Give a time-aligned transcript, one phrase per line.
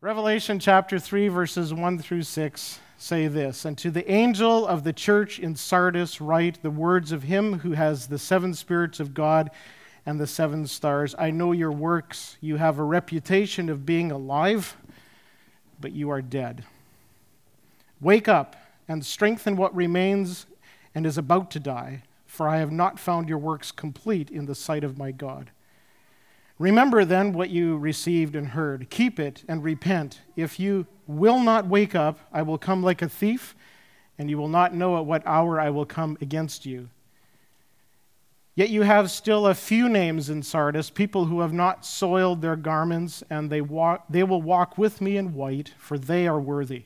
[0.00, 4.92] Revelation chapter 3, verses 1 through 6 say this And to the angel of the
[4.92, 9.50] church in Sardis, write the words of him who has the seven spirits of God
[10.06, 11.16] and the seven stars.
[11.18, 12.36] I know your works.
[12.40, 14.76] You have a reputation of being alive,
[15.80, 16.64] but you are dead.
[18.00, 18.54] Wake up
[18.86, 20.46] and strengthen what remains
[20.94, 24.54] and is about to die, for I have not found your works complete in the
[24.54, 25.50] sight of my God.
[26.58, 28.90] Remember then what you received and heard.
[28.90, 30.20] Keep it and repent.
[30.34, 33.54] If you will not wake up, I will come like a thief,
[34.18, 36.88] and you will not know at what hour I will come against you.
[38.56, 42.56] Yet you have still a few names in Sardis, people who have not soiled their
[42.56, 46.82] garments, and they, walk, they will walk with me in white, for they are worthy.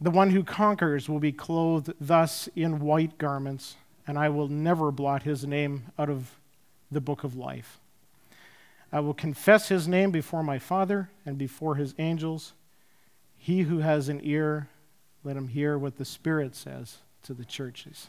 [0.00, 4.90] The one who conquers will be clothed thus in white garments, and I will never
[4.90, 6.32] blot his name out of
[6.90, 7.78] the book of life.
[8.92, 12.52] I will confess his name before my Father and before his angels.
[13.38, 14.68] He who has an ear,
[15.24, 18.08] let him hear what the Spirit says to the churches.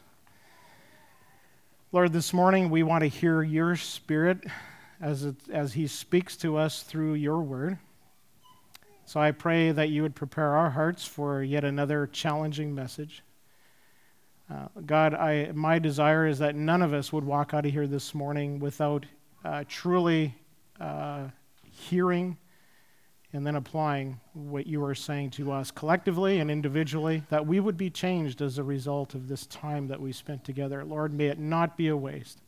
[1.93, 4.43] Lord, this morning we want to hear your Spirit
[4.99, 7.77] as, it, as he speaks to us through your word.
[9.05, 13.23] So I pray that you would prepare our hearts for yet another challenging message.
[14.51, 17.87] Uh, God, I, my desire is that none of us would walk out of here
[17.87, 19.05] this morning without
[19.45, 20.35] uh, truly
[20.79, 21.27] uh,
[21.71, 22.37] hearing
[23.33, 27.77] and then applying what you are saying to us collectively and individually, that we would
[27.77, 30.85] be changed as a result of this time that we spent together.
[30.85, 32.39] Lord, may it not be a waste.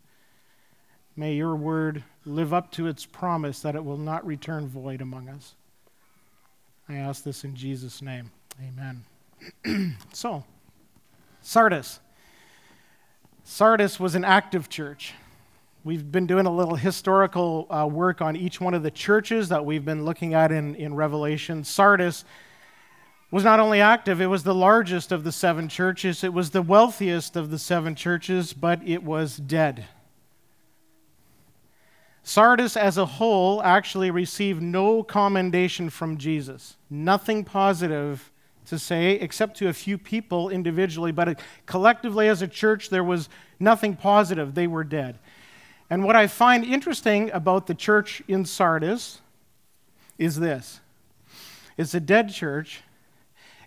[1.15, 5.27] May your word live up to its promise that it will not return void among
[5.27, 5.55] us.
[6.87, 8.31] I ask this in Jesus' name.
[8.61, 9.97] Amen.
[10.13, 10.43] so,
[11.41, 11.99] Sardis.
[13.43, 15.13] Sardis was an active church.
[15.85, 19.63] We've been doing a little historical uh, work on each one of the churches that
[19.63, 21.63] we've been looking at in, in Revelation.
[21.63, 22.25] Sardis
[23.29, 26.63] was not only active, it was the largest of the seven churches, it was the
[26.63, 29.85] wealthiest of the seven churches, but it was dead.
[32.23, 36.77] Sardis as a whole actually received no commendation from Jesus.
[36.89, 38.31] Nothing positive
[38.65, 43.29] to say, except to a few people individually, but collectively as a church, there was
[43.59, 44.55] nothing positive.
[44.55, 45.19] They were dead.
[45.89, 49.21] And what I find interesting about the church in Sardis
[50.17, 50.79] is this
[51.77, 52.81] it's a dead church,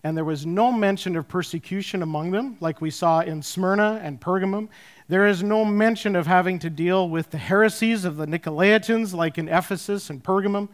[0.02, 4.20] and there was no mention of persecution among them, like we saw in Smyrna and
[4.20, 4.68] Pergamum.
[5.08, 9.38] There is no mention of having to deal with the heresies of the Nicolaitans, like
[9.38, 10.68] in Ephesus and Pergamum.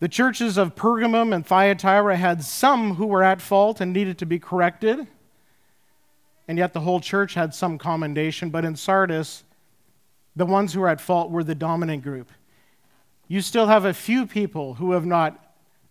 [0.00, 4.26] The churches of Pergamum and Thyatira had some who were at fault and needed to
[4.26, 5.06] be corrected,
[6.48, 8.50] and yet the whole church had some commendation.
[8.50, 9.44] But in Sardis,
[10.36, 12.30] the ones who are at fault were the dominant group.
[13.28, 15.40] You still have a few people who have not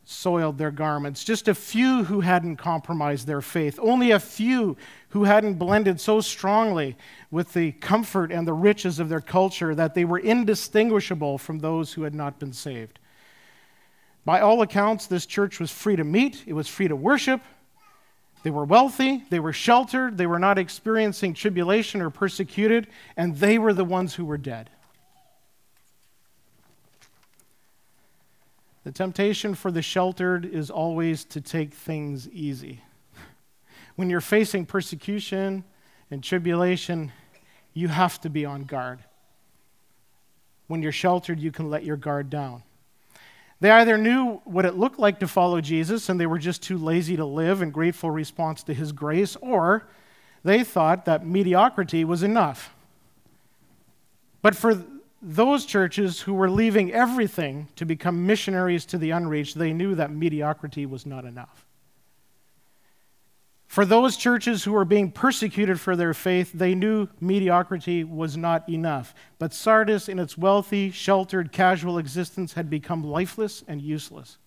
[0.06, 4.76] soiled their garments, just a few who hadn't compromised their faith, only a few
[5.10, 6.98] who hadn't blended so strongly
[7.32, 11.94] with the comfort and the riches of their culture that they were indistinguishable from those
[11.94, 13.00] who had not been saved.
[14.26, 17.42] By all accounts, this church was free to meet, it was free to worship,
[18.44, 23.58] they were wealthy, they were sheltered, they were not experiencing tribulation or persecuted, and they
[23.58, 24.70] were the ones who were dead.
[28.84, 32.82] The temptation for the sheltered is always to take things easy.
[33.96, 35.64] When you're facing persecution
[36.12, 37.12] and tribulation,
[37.74, 39.00] you have to be on guard.
[40.68, 42.64] When you're sheltered, you can let your guard down.
[43.64, 46.78] They either knew what it looked like to follow Jesus and they were just too
[46.78, 49.88] lazy to live in grateful response to his grace, or
[50.44, 52.74] they thought that mediocrity was enough.
[54.42, 54.84] But for
[55.22, 60.12] those churches who were leaving everything to become missionaries to the unreached, they knew that
[60.12, 61.66] mediocrity was not enough.
[63.74, 68.70] For those churches who were being persecuted for their faith, they knew mediocrity was not
[68.70, 69.16] enough.
[69.40, 74.38] But Sardis, in its wealthy, sheltered, casual existence, had become lifeless and useless.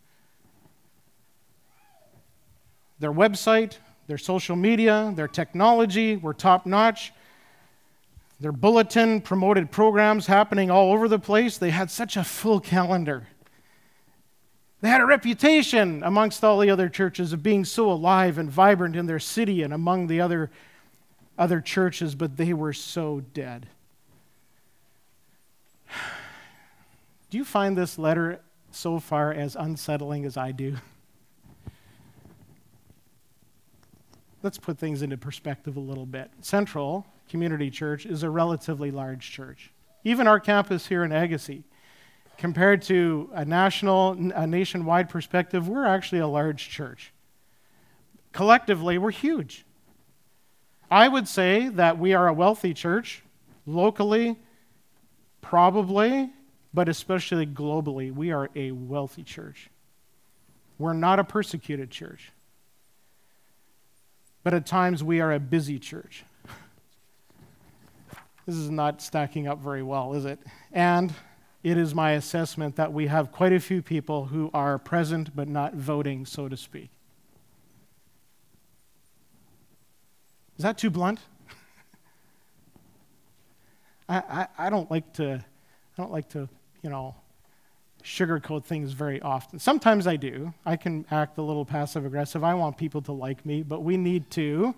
[3.01, 7.13] Their website, their social media, their technology were top notch.
[8.39, 11.59] Their bulletin promoted programs happening all over the place.
[11.59, 13.27] They had such a full calendar.
[14.87, 18.95] They had a reputation amongst all the other churches of being so alive and vibrant
[18.95, 20.49] in their city and among the other,
[21.37, 23.67] other churches, but they were so dead.
[27.31, 28.39] Do you find this letter
[28.71, 30.77] so far as unsettling as I do?
[34.45, 36.31] Let's put things into perspective a little bit.
[36.43, 39.73] Central Community Church is a relatively large church.
[40.05, 41.65] Even our campus here in Agassiz
[42.39, 47.13] compared to a national, a nationwide perspective, we're actually a large church.
[48.33, 49.65] Collectively, we're huge.
[50.91, 53.23] I would say that we are a wealthy church,
[53.67, 54.37] locally,
[55.41, 56.31] probably,
[56.73, 58.13] but especially globally.
[58.13, 59.71] We are a wealthy church.
[60.79, 62.33] We're not a persecuted church.
[64.45, 66.25] But at times, we are a busy church.
[68.47, 70.39] This is not stacking up very well, is it?
[70.71, 71.13] And
[71.67, 75.49] it is my assessment that we have quite a few people who are present but
[75.49, 76.91] not voting, so to speak.
[80.57, 81.19] Is that too blunt?
[84.09, 86.49] I, I, I, don't like to I don't like to,
[86.83, 87.17] you know,
[88.05, 89.59] sugarcoat things very often.
[89.59, 90.55] Sometimes I do.
[90.65, 92.45] I can act a little passive aggressive.
[92.45, 94.73] I want people to like me, but we need to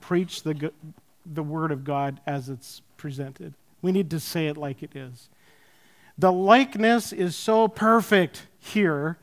[0.00, 0.72] preach the
[1.26, 3.52] the word of God as it's presented.
[3.82, 5.28] We need to say it like it is.
[6.20, 9.16] The likeness is so perfect here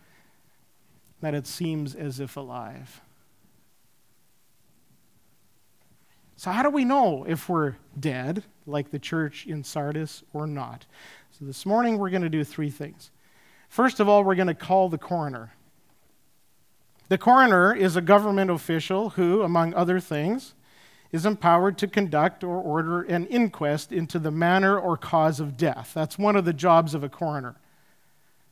[1.22, 3.02] that it seems as if alive.
[6.38, 10.88] So, how do we know if we're dead, like the church in Sardis, or not?
[11.38, 13.12] So, this morning we're going to do three things.
[13.70, 15.54] First of all, we're going to call the coroner.
[17.10, 20.56] The coroner is a government official who, among other things,
[21.12, 25.92] is empowered to conduct or order an inquest into the manner or cause of death.
[25.94, 27.56] That's one of the jobs of a coroner.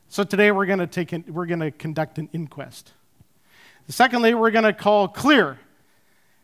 [0.07, 2.93] So today we're going to take we're going to conduct an inquest.
[3.87, 5.59] Secondly, we're going to call clear.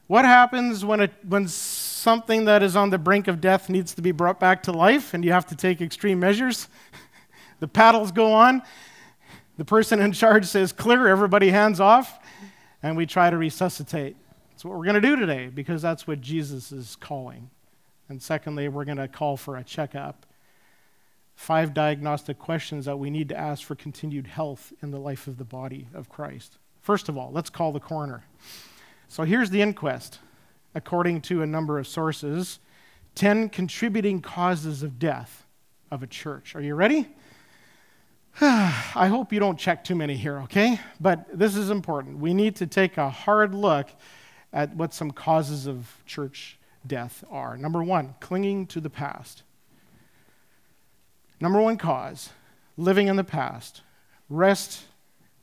[0.07, 4.01] What happens when it, when something that is on the brink of death needs to
[4.01, 6.67] be brought back to life and you have to take extreme measures?
[7.59, 8.61] the paddles go on.
[9.57, 12.19] The person in charge says clear, everybody hands off,
[12.83, 14.17] and we try to resuscitate.
[14.61, 17.49] That's what we're going to do today because that's what Jesus is calling.
[18.09, 20.27] And secondly, we're going to call for a checkup.
[21.33, 25.39] Five diagnostic questions that we need to ask for continued health in the life of
[25.39, 26.59] the body of Christ.
[26.79, 28.23] First of all, let's call the coroner.
[29.07, 30.19] So here's the inquest.
[30.75, 32.59] According to a number of sources,
[33.15, 35.43] 10 contributing causes of death
[35.89, 36.55] of a church.
[36.55, 37.07] Are you ready?
[38.41, 40.79] I hope you don't check too many here, okay?
[40.99, 42.19] But this is important.
[42.19, 43.89] We need to take a hard look
[44.53, 47.57] at what some causes of church death are.
[47.57, 49.43] Number one, clinging to the past.
[51.39, 52.29] Number one cause,
[52.77, 53.81] living in the past.
[54.29, 54.83] Rest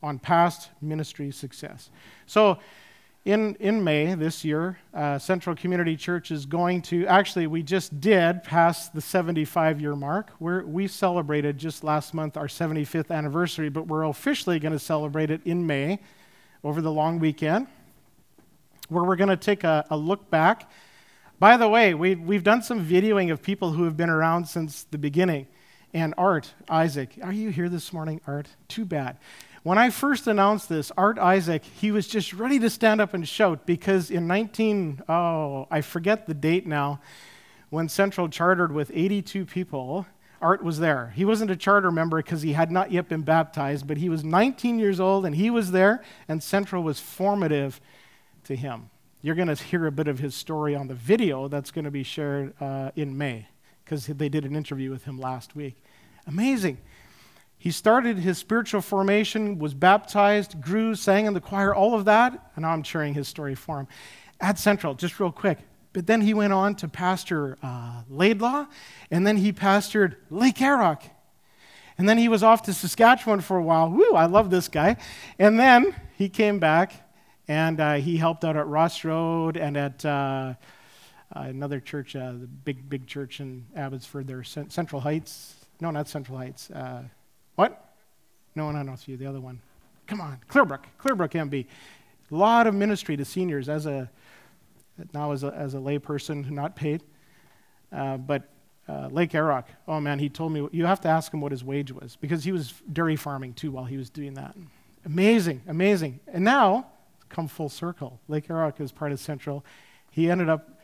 [0.01, 1.89] on past ministry success.
[2.25, 2.59] So,
[3.25, 7.99] in, in May this year, uh, Central Community Church is going to, actually, we just
[7.99, 10.31] did pass the 75 year mark.
[10.39, 15.31] We're, we celebrated just last month our 75th anniversary, but we're officially going to celebrate
[15.31, 15.99] it in May
[16.63, 17.67] over the long weekend
[18.89, 20.69] where we're going to take a, a, look back.
[21.39, 24.83] By the way, we, we've done some videoing of people who have been around since
[24.83, 25.47] the beginning.
[25.93, 28.47] And Art, Isaac, are you here this morning, Art?
[28.67, 29.17] Too bad.
[29.63, 33.27] When I first announced this, Art Isaac, he was just ready to stand up and
[33.27, 37.01] shout because in 19, oh, I forget the date now,
[37.69, 40.05] when Central chartered with 82 people,
[40.41, 41.11] Art was there.
[41.15, 44.23] He wasn't a charter member because he had not yet been baptized, but he was
[44.23, 47.81] 19 years old and he was there, and Central was formative
[48.45, 48.89] to him.
[49.21, 51.91] You're going to hear a bit of his story on the video that's going to
[51.91, 53.47] be shared uh, in May
[53.83, 55.75] because they did an interview with him last week.
[56.27, 56.77] Amazing.
[57.57, 62.51] He started his spiritual formation, was baptized, grew, sang in the choir, all of that.
[62.55, 63.87] And now I'm sharing his story for him.
[64.39, 65.57] At Central, just real quick.
[65.91, 68.67] But then he went on to pastor uh, Laidlaw,
[69.11, 71.01] and then he pastored Lake Errock.
[71.97, 73.89] And then he was off to Saskatchewan for a while.
[73.89, 74.95] Woo, I love this guy.
[75.37, 77.08] And then he came back
[77.49, 80.53] and uh, he helped out at Ross Road and at uh,
[81.31, 85.55] another church, uh, the big, big church in Abbotsford there, Central Heights.
[85.81, 86.69] No, not Central Heights.
[86.69, 87.05] Uh,
[87.55, 87.95] what?
[88.53, 89.61] No, no, no, you, the other one.
[90.05, 91.65] Come on, Clearbrook, Clearbrook MB.
[92.31, 94.11] A lot of ministry to seniors as a,
[95.11, 97.03] now as a, as a layperson, not paid.
[97.91, 98.47] Uh, but
[98.87, 101.63] uh, Lake Errock, oh man, he told me, you have to ask him what his
[101.63, 104.55] wage was because he was dairy farming too while he was doing that.
[105.03, 106.19] Amazing, amazing.
[106.27, 106.85] And now,
[107.29, 108.19] come full circle.
[108.27, 109.63] Lake Errock is part of Central.
[110.11, 110.81] He ended up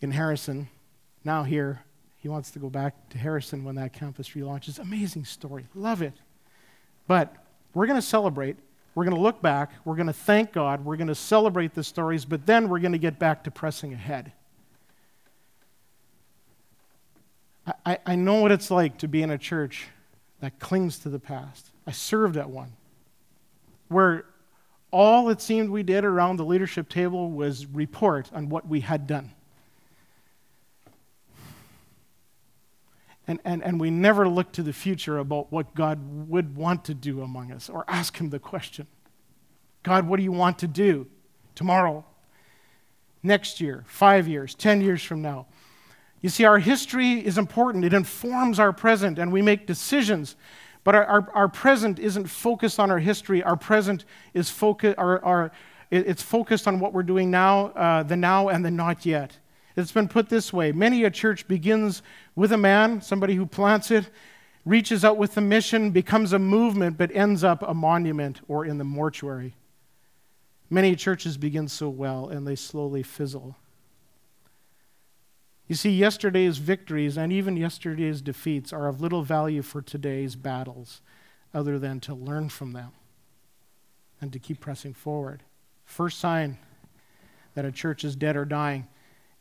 [0.00, 0.68] in Harrison,
[1.24, 1.82] now here.
[2.18, 4.78] He wants to go back to Harrison when that campus relaunches.
[4.78, 5.66] Amazing story.
[5.74, 6.14] Love it.
[7.08, 7.34] But
[7.74, 8.56] we're going to celebrate.
[8.94, 9.72] We're going to look back.
[9.84, 10.84] We're going to thank God.
[10.84, 13.92] We're going to celebrate the stories, but then we're going to get back to pressing
[13.92, 14.32] ahead.
[17.86, 19.88] I, I know what it's like to be in a church
[20.40, 21.70] that clings to the past.
[21.86, 22.72] I served at one
[23.88, 24.24] where
[24.92, 29.06] all it seemed we did around the leadership table was report on what we had
[29.06, 29.32] done.
[33.26, 36.94] And, and, and we never looked to the future about what God would want to
[36.94, 38.86] do among us or ask Him the question
[39.82, 41.06] God, what do you want to do
[41.54, 42.04] tomorrow,
[43.22, 45.46] next year, five years, 10 years from now?
[46.20, 47.84] You see, our history is important.
[47.84, 50.36] It informs our present, and we make decisions.
[50.84, 53.42] But our, our, our present isn't focused on our history.
[53.42, 55.52] Our present is focus, our, our,
[55.90, 59.38] it's focused on what we're doing now, uh, the now and the not yet.
[59.76, 62.02] It's been put this way many a church begins
[62.34, 64.10] with a man, somebody who plants it,
[64.64, 68.78] reaches out with the mission, becomes a movement, but ends up a monument or in
[68.78, 69.54] the mortuary.
[70.68, 73.56] Many churches begin so well and they slowly fizzle.
[75.68, 81.00] You see, yesterday's victories and even yesterday's defeats are of little value for today's battles,
[81.54, 82.92] other than to learn from them
[84.20, 85.42] and to keep pressing forward.
[85.84, 86.58] First sign
[87.54, 88.86] that a church is dead or dying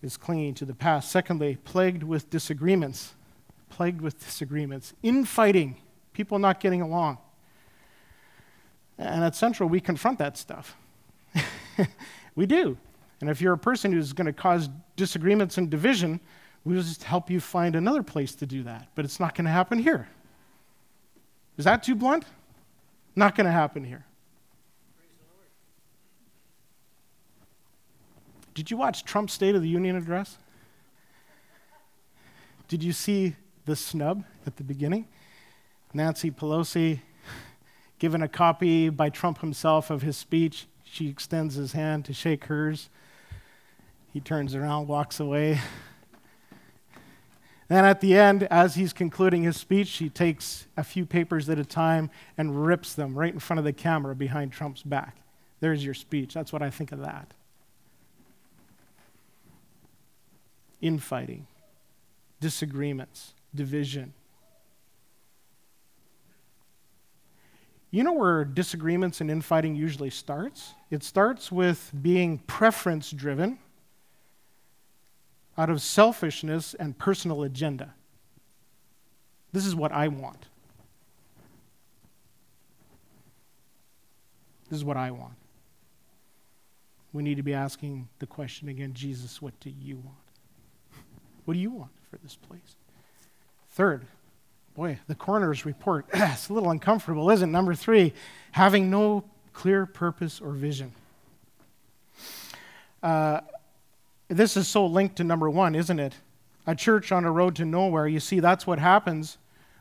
[0.01, 1.11] is clinging to the past.
[1.11, 3.13] Secondly, plagued with disagreements.
[3.69, 4.93] Plagued with disagreements.
[5.03, 5.77] Infighting,
[6.13, 7.19] people not getting along.
[8.97, 10.75] And at Central, we confront that stuff.
[12.35, 12.77] we do.
[13.21, 16.19] And if you're a person who's going to cause disagreements and division,
[16.65, 18.89] we'll just help you find another place to do that.
[18.95, 20.09] But it's not going to happen here.
[21.57, 22.25] Is that too blunt?
[23.15, 24.05] Not going to happen here.
[28.53, 30.37] Did you watch Trump's State of the Union address?
[32.67, 33.35] Did you see
[33.65, 35.07] the snub at the beginning?
[35.93, 37.01] Nancy Pelosi
[37.99, 40.67] given a copy by Trump himself of his speech.
[40.83, 42.89] She extends his hand to shake hers.
[44.11, 45.59] He turns around, walks away.
[47.67, 51.57] Then at the end, as he's concluding his speech, he takes a few papers at
[51.57, 55.17] a time and rips them right in front of the camera behind Trump's back.
[55.61, 56.33] There's your speech.
[56.33, 57.33] That's what I think of that.
[60.81, 61.47] infighting,
[62.39, 64.13] disagreements, division.
[67.91, 70.73] You know where disagreements and infighting usually starts?
[70.89, 73.59] It starts with being preference driven
[75.61, 77.93] out of selfishness and personal agenda.
[79.53, 80.47] This is what I want.
[84.67, 85.35] This is what I want.
[87.13, 90.17] We need to be asking the question again Jesus, what do you want?
[91.45, 92.75] What do you want for this place?
[93.69, 94.07] Third,
[94.75, 97.51] boy, the coroner's report, it's a little uncomfortable, isn't it?
[97.51, 98.13] Number three,
[98.51, 100.91] having no clear purpose or vision.
[103.03, 103.41] Uh,
[104.31, 106.13] this is so linked to number one, isn't it?
[106.65, 108.07] A church on a road to nowhere.
[108.07, 109.37] You see, that's what happens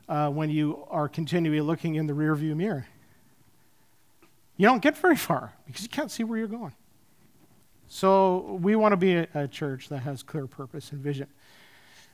[0.09, 2.87] uh, when you are continually looking in the rearview mirror.
[4.57, 6.75] You don't get very far because you can't see where you're going.
[7.87, 11.27] So, we want to be a, a church that has clear purpose and vision.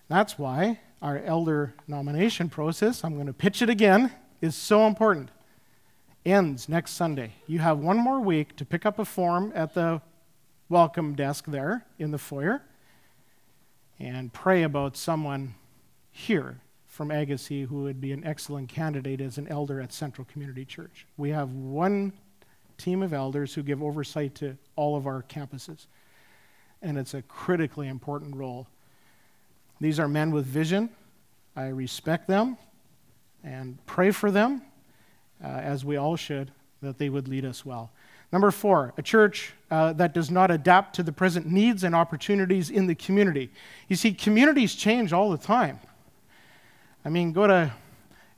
[0.08, 5.30] That's why our elder nomination process, I'm going to pitch it again, is so important.
[6.24, 7.32] Ends next Sunday.
[7.46, 10.00] You have one more week to pick up a form at the
[10.68, 12.62] welcome desk there in the foyer
[13.98, 15.54] and pray about someone
[16.10, 20.64] here from Agassiz who would be an excellent candidate as an elder at Central Community
[20.64, 21.06] Church.
[21.16, 22.12] We have one
[22.78, 25.86] team of elders who give oversight to all of our campuses,
[26.82, 28.66] and it's a critically important role
[29.80, 30.88] these are men with vision.
[31.54, 32.56] I respect them
[33.44, 34.62] and pray for them,
[35.42, 36.50] uh, as we all should,
[36.82, 37.90] that they would lead us well.
[38.32, 42.70] Number four, a church uh, that does not adapt to the present needs and opportunities
[42.70, 43.50] in the community.
[43.88, 45.80] You see, communities change all the time.
[47.04, 47.72] I mean, go to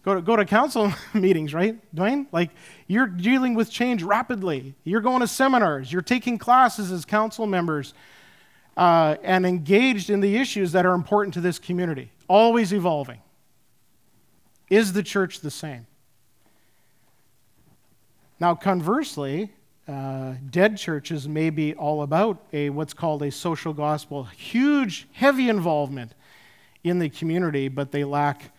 [0.04, 2.26] go to, go to council meetings, right, Dwayne?
[2.32, 2.50] Like,
[2.86, 4.74] you're dealing with change rapidly.
[4.84, 7.94] You're going to seminars, you're taking classes as council members
[8.76, 13.20] uh, and engaged in the issues that are important to this community, always evolving.
[14.70, 15.86] Is the church the same?
[18.38, 19.50] Now, conversely,
[19.88, 25.48] uh, dead churches may be all about a what's called a social gospel, huge, heavy
[25.48, 26.12] involvement
[26.84, 28.52] in the community, but they lack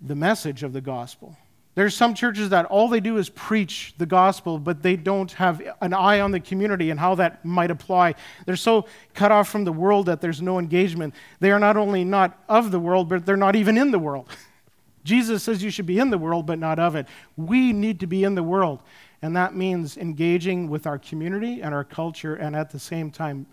[0.00, 1.36] the message of the gospel.
[1.74, 5.62] There's some churches that all they do is preach the gospel, but they don't have
[5.80, 8.14] an eye on the community and how that might apply.
[8.44, 11.14] They're so cut off from the world that there's no engagement.
[11.40, 14.28] They are not only not of the world, but they're not even in the world.
[15.04, 17.06] Jesus says you should be in the world, but not of it.
[17.36, 18.80] We need to be in the world,
[19.22, 23.46] and that means engaging with our community and our culture, and at the same time,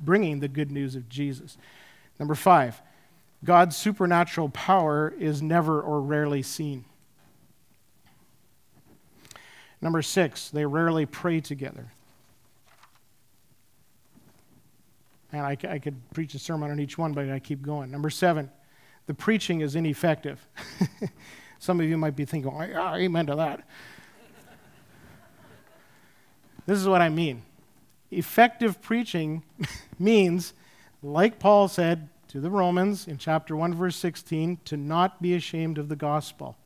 [0.00, 1.58] bringing the good news of Jesus.
[2.18, 2.80] Number five,
[3.44, 6.84] God's supernatural power is never or rarely seen.
[9.80, 11.92] Number six, they rarely pray together.
[15.32, 17.90] And I, I could preach a sermon on each one, but I keep going.
[17.90, 18.50] Number seven,
[19.06, 20.40] the preaching is ineffective.
[21.58, 23.68] Some of you might be thinking, oh, amen to that.
[26.66, 27.42] This is what I mean.
[28.10, 29.42] Effective preaching
[29.98, 30.52] means,
[31.02, 35.78] like Paul said to the Romans in chapter 1, verse 16, to not be ashamed
[35.78, 36.56] of the gospel.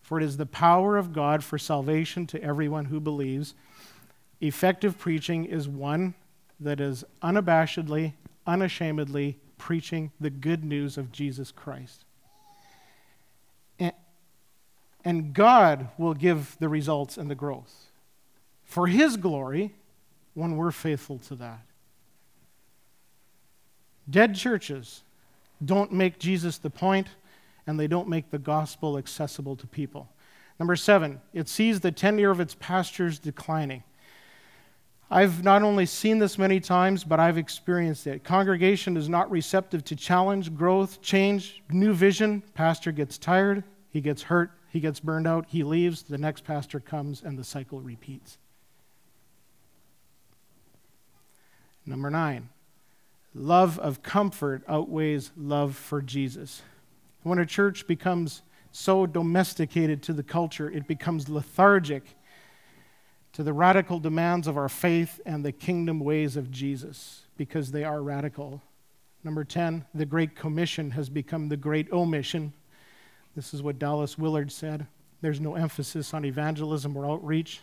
[0.00, 3.54] For it is the power of God for salvation to everyone who believes.
[4.40, 6.14] Effective preaching is one
[6.58, 8.14] that is unabashedly,
[8.46, 12.04] unashamedly preaching the good news of Jesus Christ.
[15.04, 17.88] And, God will give the results and the growth
[18.72, 19.74] for His glory
[20.32, 21.60] when we're faithful to that.
[24.08, 25.02] Dead churches
[25.62, 27.08] don't make Jesus the point,
[27.66, 30.08] and they don't make the gospel accessible to people.
[30.58, 33.82] Number seven, it sees the tenure of its pastors declining.
[35.10, 38.24] I've not only seen this many times, but I've experienced it.
[38.24, 42.42] Congregation is not receptive to challenge, growth, change, new vision.
[42.54, 46.80] Pastor gets tired, he gets hurt, he gets burned out, he leaves, the next pastor
[46.80, 48.38] comes, and the cycle repeats.
[51.84, 52.48] Number nine,
[53.34, 56.62] love of comfort outweighs love for Jesus.
[57.22, 62.04] When a church becomes so domesticated to the culture, it becomes lethargic
[63.32, 67.84] to the radical demands of our faith and the kingdom ways of Jesus because they
[67.84, 68.62] are radical.
[69.24, 72.52] Number 10, the Great Commission has become the Great Omission.
[73.34, 74.86] This is what Dallas Willard said.
[75.20, 77.60] There's no emphasis on evangelism or outreach.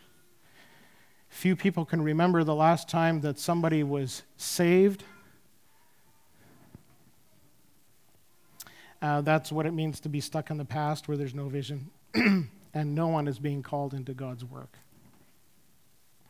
[1.30, 5.04] Few people can remember the last time that somebody was saved.
[9.02, 11.90] Uh, that's what it means to be stuck in the past where there's no vision
[12.14, 14.78] and no one is being called into God's work.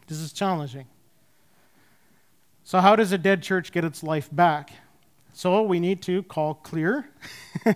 [0.07, 0.85] This is challenging.
[2.63, 4.71] So, how does a dead church get its life back?
[5.33, 7.09] So, we need to call clear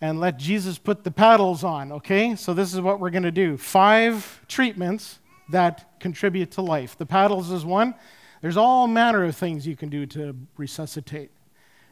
[0.00, 2.36] and let Jesus put the paddles on, okay?
[2.36, 5.18] So, this is what we're going to do five treatments
[5.52, 6.98] that contribute to life.
[6.98, 7.94] The paddles is one.
[8.42, 11.30] There's all manner of things you can do to resuscitate,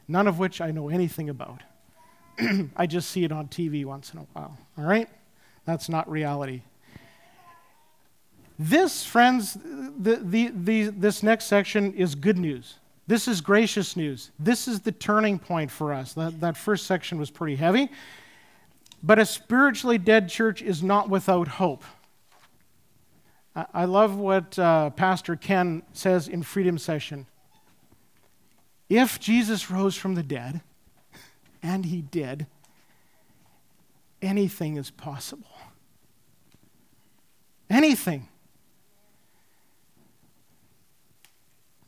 [0.07, 1.63] none of which I know anything about.
[2.75, 5.07] I just see it on TV once in a while, all right?
[5.65, 6.61] That's not reality.
[8.59, 12.75] This, friends, the, the, the, this next section is good news.
[13.07, 14.31] This is gracious news.
[14.37, 16.13] This is the turning point for us.
[16.13, 17.89] That, that first section was pretty heavy.
[19.01, 21.83] But a spiritually dead church is not without hope.
[23.55, 27.27] I, love what uh, Pastor Ken says in Freedom Session.
[28.89, 30.61] If Jesus rose from the dead,
[31.61, 32.47] and he did,
[34.21, 35.47] anything is possible.
[37.69, 38.29] Anything.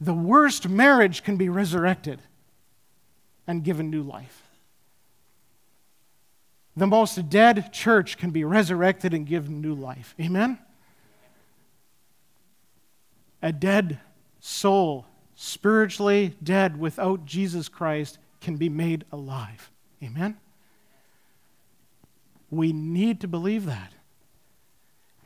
[0.05, 2.19] the worst marriage can be resurrected
[3.47, 4.43] and given new life.
[6.75, 10.15] The most dead church can be resurrected and given new life.
[10.19, 10.59] Amen?
[13.43, 13.99] A dead
[14.39, 19.69] soul, spiritually dead without Jesus Christ, can be made alive.
[20.01, 20.37] Amen?
[22.49, 23.93] We need to believe that.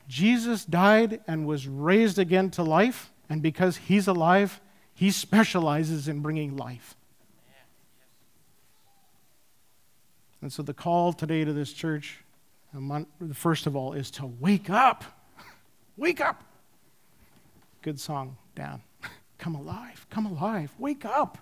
[0.08, 4.62] Jesus died and was raised again to life, and because he's alive,
[4.94, 6.96] he specializes in bringing life.
[10.42, 12.24] And so the call today to this church,
[13.34, 15.04] first of all, is to wake up.
[15.98, 16.47] Wake up.
[17.88, 18.82] Good song, Dan.
[19.38, 20.06] Come alive.
[20.10, 20.74] Come alive.
[20.78, 21.38] Wake up.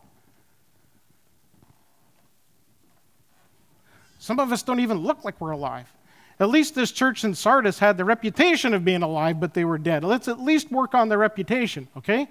[4.19, 5.91] Some of us don't even look like we're alive.
[6.39, 9.79] At least this church in Sardis had the reputation of being alive, but they were
[9.79, 10.03] dead.
[10.03, 12.27] Let's at least work on the reputation, okay?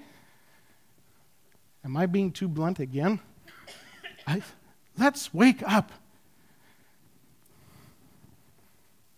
[1.84, 3.18] Am I being too blunt again?
[4.28, 4.42] I,
[4.96, 5.90] let's wake up.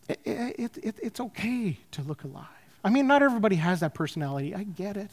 [0.08, 2.55] It, it, it, it's okay to look alive.
[2.86, 4.54] I mean, not everybody has that personality.
[4.54, 5.10] I get it.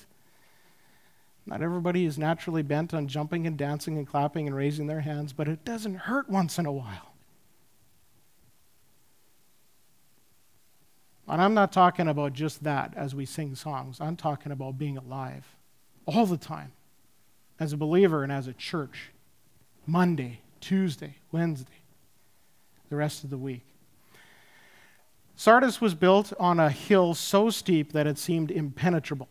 [1.47, 5.33] Not everybody is naturally bent on jumping and dancing and clapping and raising their hands,
[5.33, 7.15] but it doesn't hurt once in a while.
[11.27, 13.99] And I'm not talking about just that as we sing songs.
[13.99, 15.55] I'm talking about being alive
[16.05, 16.73] all the time
[17.59, 19.09] as a believer and as a church
[19.87, 21.81] Monday, Tuesday, Wednesday,
[22.91, 23.65] the rest of the week.
[25.35, 29.29] Sardis was built on a hill so steep that it seemed impenetrable.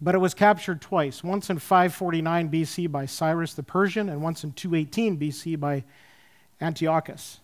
[0.00, 4.44] But it was captured twice, once in 549 BC by Cyrus the Persian, and once
[4.44, 5.84] in 218 BC by
[6.60, 7.40] Antiochus.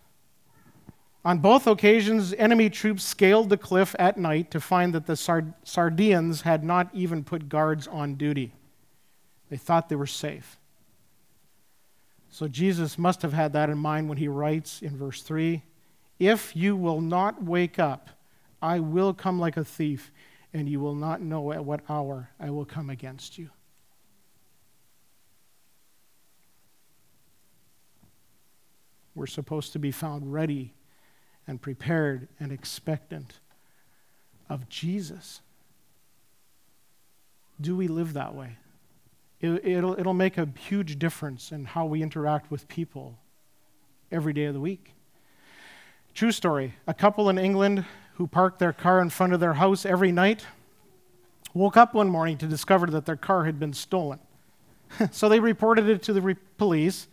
[1.24, 5.52] On both occasions, enemy troops scaled the cliff at night to find that the Sard-
[5.64, 8.54] Sardians had not even put guards on duty.
[9.50, 10.59] They thought they were safe.
[12.30, 15.62] So Jesus must have had that in mind when he writes in verse 3
[16.20, 18.11] If you will not wake up,
[18.61, 20.12] I will come like a thief,
[20.52, 23.48] and you will not know at what hour I will come against you.
[29.14, 30.74] We're supposed to be found ready
[31.46, 33.40] and prepared and expectant
[34.50, 35.40] of Jesus.
[37.59, 38.59] Do we live that way?
[39.40, 43.18] It, will it'll make a huge difference in how we interact with people
[44.12, 44.92] every day of the week.
[46.14, 46.74] True story.
[46.86, 50.44] A couple in England who parked their car in front of their house every night
[51.54, 54.18] woke up one morning to discover that their car had been stolen.
[55.10, 57.08] so they reported it to the re- police,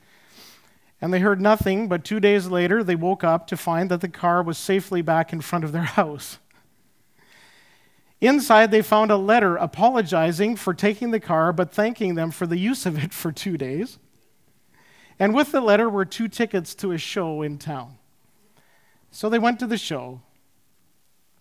[1.01, 4.10] and they heard nothing, but two days later they woke up to find that the
[4.10, 6.39] car was safely back in front of their house.
[8.19, 12.57] Inside, they found a letter apologizing for taking the car, but thanking them for the
[12.57, 13.99] use of it for two days.
[15.19, 17.97] And with the letter were two tickets to a show in town.
[19.17, 20.21] So they went to the show,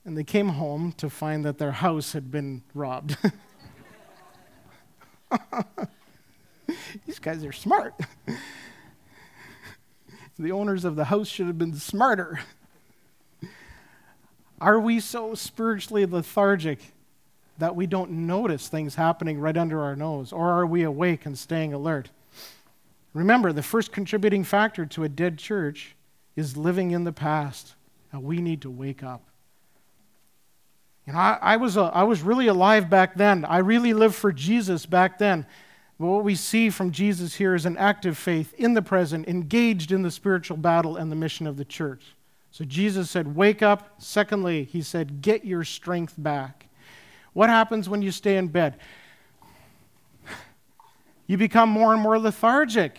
[0.07, 3.19] and they came home to find that their house had been robbed.
[7.05, 7.93] These guys are smart.
[10.39, 12.41] the owners of the house should have been smarter.
[14.59, 16.79] Are we so spiritually lethargic
[17.59, 20.33] that we don't notice things happening right under our nose?
[20.33, 22.09] Or are we awake and staying alert?
[23.13, 25.96] Remember, the first contributing factor to a dead church
[26.37, 27.75] is living in the past.
[28.13, 29.23] And we need to wake up.
[31.07, 33.45] You know, I, I was, a, I was really alive back then.
[33.45, 35.47] I really lived for Jesus back then.
[35.99, 39.93] But what we see from Jesus here is an active faith in the present, engaged
[39.93, 42.05] in the spiritual battle and the mission of the church.
[42.51, 43.95] So Jesus said, Wake up.
[43.99, 46.67] Secondly, he said, Get your strength back.
[47.33, 48.79] What happens when you stay in bed?
[51.27, 52.99] You become more and more lethargic.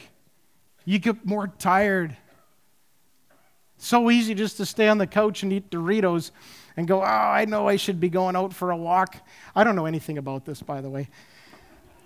[0.85, 2.15] You get more tired.
[3.77, 6.31] So easy just to stay on the couch and eat Doritos
[6.75, 9.17] and go, Oh, I know I should be going out for a walk.
[9.55, 11.09] I don't know anything about this, by the way.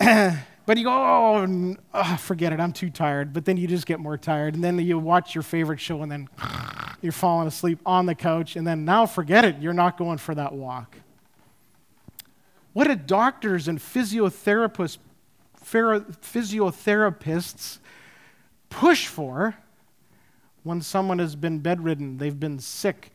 [0.66, 3.34] but you go, oh, oh, forget it, I'm too tired.
[3.34, 4.56] But then you just get more tired.
[4.56, 6.28] And then you watch your favorite show and then
[7.02, 10.34] you're falling asleep on the couch, and then now forget it, you're not going for
[10.36, 10.96] that walk.
[12.74, 14.98] What do doctors and physiotherapists,
[15.66, 17.80] physiotherapists
[18.70, 19.58] push for
[20.64, 23.12] when someone has been bedridden, they've been sick,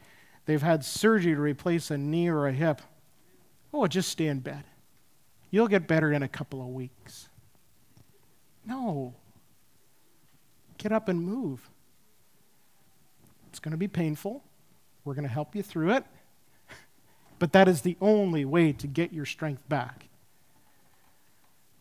[0.47, 2.83] they've had surgery to replace a knee or a hip?
[3.73, 4.65] Oh, just stay in bed.
[5.51, 7.29] You'll get better in a couple of weeks.
[8.65, 9.15] No.
[10.79, 11.71] Get up and move.
[13.49, 14.43] It's going to be painful.
[15.05, 16.05] We're going to help you through it.
[17.39, 20.09] But that is the only way to get your strength back.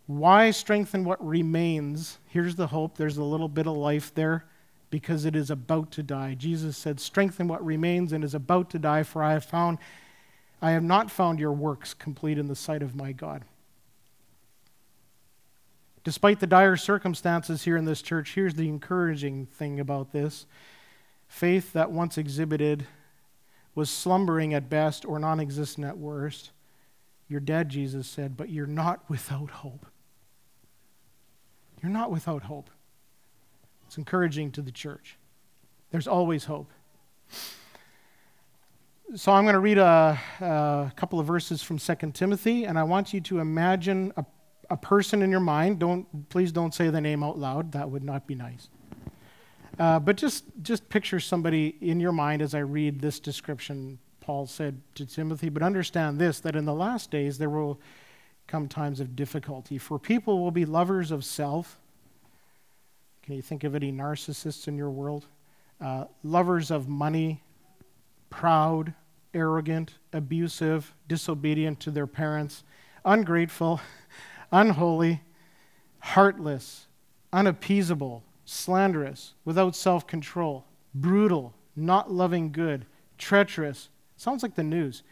[0.06, 2.19] Why strengthen what remains?
[2.28, 2.97] Here's the hope.
[2.97, 4.43] There's a little bit of life there
[4.89, 6.36] because it is about to die.
[6.36, 9.78] Jesus said, Strengthen what remains and is about to die, for I have found
[10.62, 13.43] I have not found your works complete in the sight of my God.
[16.04, 20.45] Despite the dire circumstances here in this church, here's the encouraging thing about this
[21.28, 22.86] Faith that once exhibited
[23.74, 26.52] was slumbering at best or non existent at worst.
[27.28, 29.86] You're dead, Jesus said, but you're not without hope.
[31.82, 32.69] You're not without hope.
[33.88, 35.17] It's encouraging to the church.
[35.91, 36.71] There's always hope.
[39.15, 42.84] So I'm going to read a, a, couple of verses from 2 Timothy, and I
[42.84, 44.26] want you to imagine a,
[44.69, 45.80] a person in your mind.
[45.80, 47.71] Don't, please don't say the name out loud.
[47.74, 48.67] That would not be nice.
[49.78, 54.48] Uh, but just, just picture somebody in your mind as I read this description Paul
[54.48, 55.50] said to Timothy.
[55.50, 57.80] But understand this that in the last days there will
[58.48, 59.78] come times of difficulty.
[59.78, 61.80] For people will be lovers of self.
[63.25, 65.25] Can you think of any narcissists in your world?
[65.81, 67.43] Uh, lovers of money,
[68.29, 68.93] proud,
[69.33, 72.63] arrogant, abusive, disobedient to their parents,
[73.03, 73.81] ungrateful,
[74.51, 75.21] unholy,
[75.99, 76.88] heartless,
[77.33, 82.85] unappeasable slanderous, without self control, brutal, not loving good,
[83.17, 83.89] treacherous.
[84.15, 85.03] Sounds like the news.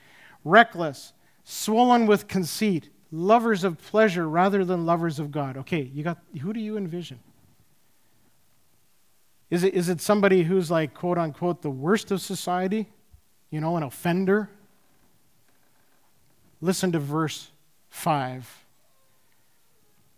[0.45, 5.58] Reckless, swollen with conceit, lovers of pleasure rather than lovers of God.
[5.58, 7.19] Okay, you got who do you envision?
[9.54, 12.88] Is it, is it somebody who's like, quote unquote, the worst of society?
[13.52, 14.50] You know, an offender?
[16.60, 17.52] Listen to verse
[17.89, 18.62] 5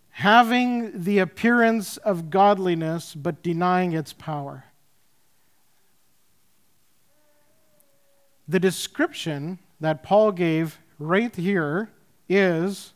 [0.08, 4.64] having the appearance of godliness but denying its power.
[8.48, 11.90] The description that Paul gave right here
[12.30, 12.94] is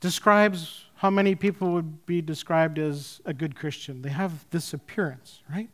[0.00, 4.00] describes how many people would be described as a good Christian?
[4.00, 5.68] They have this appearance, right?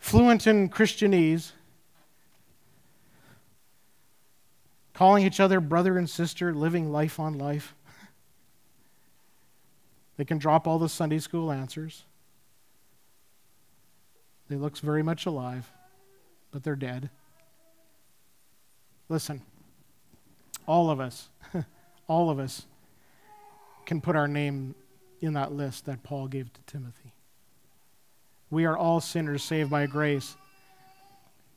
[0.00, 1.52] Fluent in Christianese,
[4.92, 7.76] calling each other brother and sister, living life on life.
[10.16, 12.06] They can drop all the Sunday school answers.
[14.48, 15.70] They look very much alive,
[16.50, 17.08] but they're dead.
[19.08, 19.42] Listen,
[20.66, 21.28] all of us,
[22.08, 22.66] all of us
[23.88, 24.74] can put our name
[25.22, 27.14] in that list that Paul gave to Timothy.
[28.50, 30.36] We are all sinners saved by grace.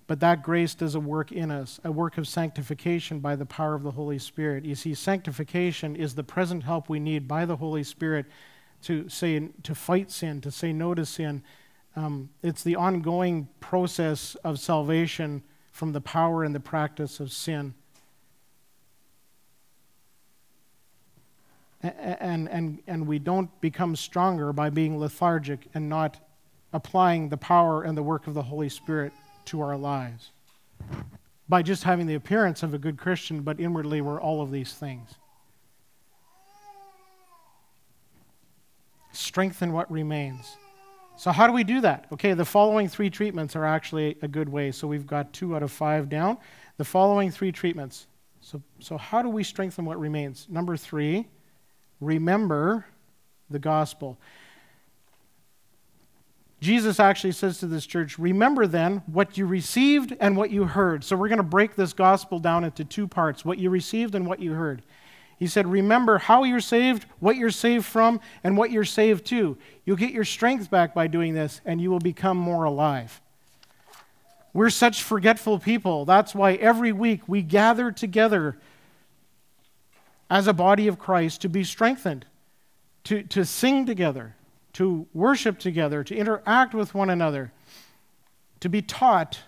[0.08, 3.76] But that grace does a work in us, a work of sanctification by the power
[3.76, 4.63] of the Holy Spirit.
[4.63, 8.26] You see, sanctification is the present help we need by the Holy Spirit
[8.84, 11.44] to say to fight sin, to say no to sin.
[11.98, 17.74] Um, it's the ongoing process of salvation from the power and the practice of sin.
[21.84, 26.17] And, and, and we don't become stronger by being lethargic and not
[26.74, 29.13] applying the power and the work of the Holy Spirit
[29.46, 30.32] to our lives.
[31.50, 34.74] By just having the appearance of a good Christian, but inwardly we're all of these
[34.74, 35.10] things.
[39.12, 40.56] Strengthen what remains.
[41.17, 42.08] So, how do we do that?
[42.13, 44.72] Okay, the following three treatments are actually a good way.
[44.72, 46.38] So, we've got two out of five down.
[46.78, 48.08] The following three treatments.
[48.39, 50.48] So, so how do we strengthen what remains?
[50.50, 51.28] Number three,
[52.02, 52.86] remember
[53.50, 54.18] the gospel.
[56.60, 61.04] Jesus actually says to this church, Remember then what you received and what you heard.
[61.04, 64.28] So we're going to break this gospel down into two parts what you received and
[64.28, 64.84] what you heard.
[65.40, 69.58] He said, Remember how you're saved, what you're saved from, and what you're saved to.
[69.86, 73.20] You'll get your strength back by doing this, and you will become more alive.
[74.54, 76.06] We're such forgetful people.
[76.06, 78.58] That's why every week we gather together
[80.32, 82.26] as a body of Christ to be strengthened,
[83.04, 84.34] to, to sing together,
[84.74, 87.52] to worship together, to interact with one another,
[88.62, 89.39] to be taught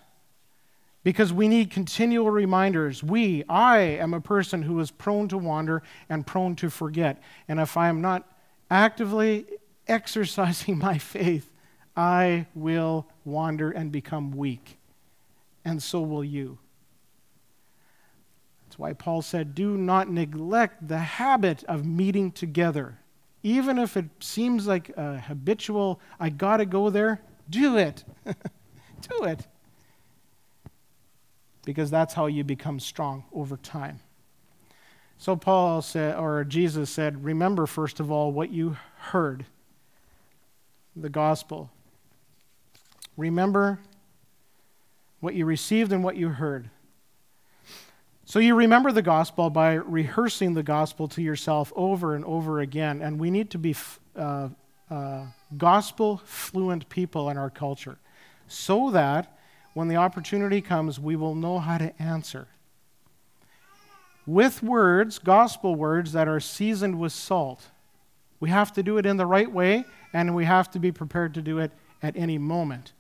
[1.06, 3.02] because we need continual reminders.
[3.02, 7.22] We, I am a person who is prone to wander and prone to forget.
[7.48, 8.30] And if I am not
[8.70, 9.46] actively
[9.88, 11.50] exercising my faith,
[11.96, 14.78] I will wander and become weak.
[15.64, 16.58] And so will you.
[18.74, 22.98] That's why Paul said, Do not neglect the habit of meeting together.
[23.44, 28.04] Even if it seems like a habitual, I got to go there, do it.
[28.26, 29.46] do it
[31.64, 34.00] because that's how you become strong over time.
[35.20, 39.46] So Paul said, or Jesus said, remember first of all what you heard
[40.96, 41.70] the gospel.
[43.18, 43.78] Remember
[45.20, 46.72] what you received and what you heard.
[48.26, 53.02] So you remember the gospel by rehearsing the gospel to yourself over and over again.
[53.02, 53.76] And we need to be
[54.16, 54.50] uh,
[54.90, 55.26] uh,
[55.58, 57.98] gospel fluent people in our culture
[58.48, 59.38] so that
[59.74, 62.48] when the opportunity comes, we will know how to answer.
[64.26, 67.72] With words, gospel words that are seasoned with salt.
[68.40, 69.84] We have to do it in the right way,
[70.14, 72.94] and we have to be prepared to do it at any moment.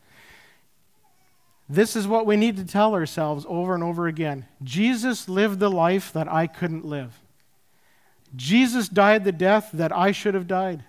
[1.69, 5.71] This is what we need to tell ourselves over and over again Jesus lived the
[5.71, 7.19] life that I couldn't live.
[8.35, 10.83] Jesus died the death that I should have died.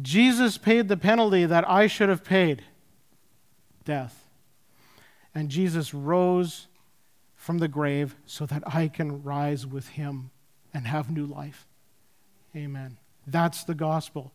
[0.00, 2.62] Jesus paid the penalty that I should have paid
[3.84, 4.28] death.
[5.34, 6.68] And Jesus rose
[7.34, 10.30] from the grave so that I can rise with him
[10.72, 11.66] and have new life.
[12.56, 12.98] Amen.
[13.26, 14.32] That's the gospel.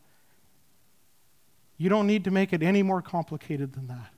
[1.76, 4.12] You don't need to make it any more complicated than that.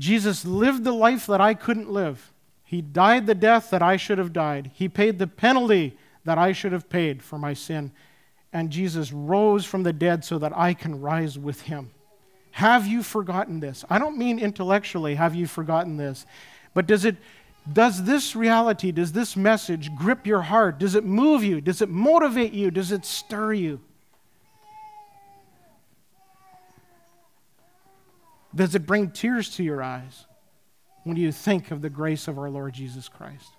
[0.00, 2.32] Jesus lived the life that I couldn't live.
[2.64, 4.70] He died the death that I should have died.
[4.74, 7.92] He paid the penalty that I should have paid for my sin.
[8.50, 11.90] And Jesus rose from the dead so that I can rise with him.
[12.52, 13.84] Have you forgotten this?
[13.90, 16.24] I don't mean intellectually, have you forgotten this?
[16.72, 17.16] But does it
[17.70, 20.78] does this reality, does this message grip your heart?
[20.78, 21.60] Does it move you?
[21.60, 22.70] Does it motivate you?
[22.70, 23.80] Does it stir you?
[28.54, 30.26] Does it bring tears to your eyes
[31.04, 33.52] when you think of the grace of our Lord Jesus Christ?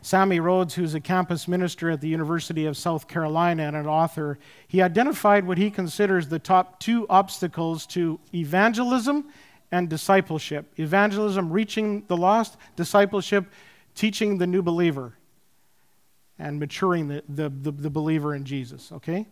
[0.00, 4.38] Sammy Rhodes, who's a campus minister at the University of South Carolina and an author,
[4.68, 9.26] he identified what he considers the top two obstacles to evangelism
[9.72, 10.72] and discipleship.
[10.78, 13.46] Evangelism, reaching the lost, discipleship,
[13.94, 15.14] teaching the new believer
[16.38, 19.26] and maturing the, the, the, the believer in Jesus, okay?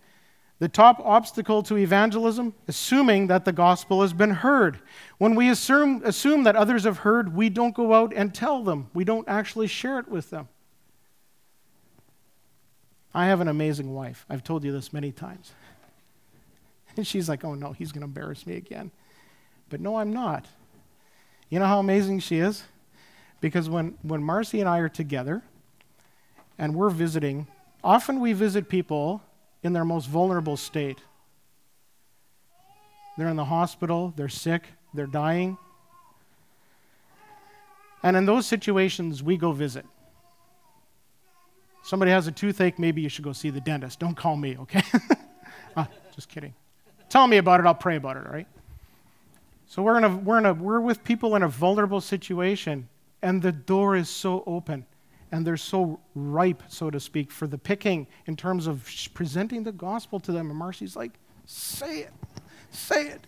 [0.59, 4.79] The top obstacle to evangelism, assuming that the gospel has been heard.
[5.19, 8.89] When we assume, assume that others have heard, we don't go out and tell them.
[8.95, 10.49] We don't actually share it with them.
[13.15, 14.25] I have an amazing wife.
[14.31, 15.53] I've told you this many times.
[16.99, 18.91] And she's like, oh no, he's going to embarrass me again.
[19.69, 20.47] But no, I'm not.
[21.51, 22.65] You know how amazing she is?
[23.43, 25.43] Because when, when Marcy and I are together
[26.57, 27.49] and we're visiting,
[27.85, 29.23] often we visit people
[29.67, 30.99] in their most vulnerable state.
[33.19, 34.63] They're in the hospital, they're sick,
[34.95, 35.59] they're dying.
[38.03, 39.85] And in those situations, we go visit.
[41.83, 43.99] Somebody has a toothache, maybe you should go see the dentist.
[43.99, 44.83] Don't call me, okay?
[45.77, 46.55] ah, just kidding.
[47.09, 48.47] Tell me about it, I'll pray about it, all right?
[49.67, 52.89] So we're, in a, we're, in a, we're with people in a vulnerable situation,
[53.21, 54.87] and the door is so open,
[55.37, 59.73] and they're so ripe, so to speak, for the picking in terms of presenting the
[59.73, 60.49] gospel to them.
[60.49, 61.13] And Marcy's like,
[61.45, 62.13] say it,
[62.71, 63.21] say it.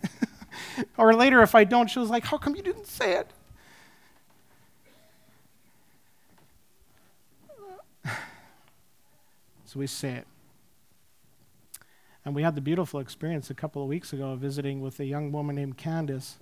[0.97, 3.31] or later, if I don't, she was like, how come you didn't say it?
[9.65, 10.27] So we say it.
[12.25, 15.05] And we had the beautiful experience a couple of weeks ago of visiting with a
[15.05, 16.39] young woman named Candace.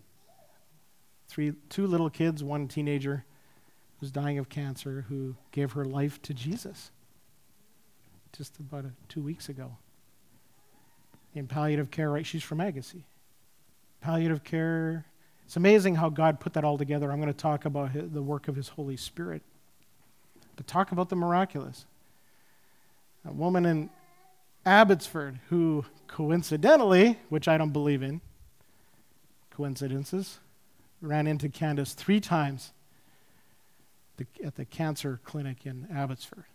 [1.27, 3.25] Three, two little kids, one teenager
[3.99, 6.91] who's dying of cancer, who gave her life to Jesus
[8.31, 9.75] just about a, two weeks ago.
[11.33, 12.25] In palliative care, right?
[12.25, 13.01] She's from Agassiz.
[14.01, 15.05] Palliative care.
[15.45, 17.11] It's amazing how God put that all together.
[17.11, 19.41] I'm going to talk about his, the work of His Holy Spirit.
[20.55, 21.85] But talk about the miraculous
[23.25, 23.89] a woman in
[24.65, 28.21] Abbotsford who coincidentally, which I don't believe in,
[29.51, 30.39] coincidences,
[31.01, 32.71] ran into Candace three times
[34.43, 36.45] at the cancer clinic in Abbotsford.